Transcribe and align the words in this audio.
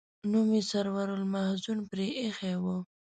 نوم 0.31 0.49
یې 0.57 0.63
سرور 0.69 1.07
المحزون 1.17 1.79
پر 1.87 1.99
ایښی 2.19 2.53
و. 2.61 2.63